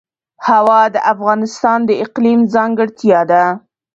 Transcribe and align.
هوا 0.47 0.81
د 0.95 0.97
افغانستان 1.13 1.79
د 1.85 1.91
اقلیم 2.05 2.39
ځانګړتیا 2.53 3.19
ده. 3.31 3.43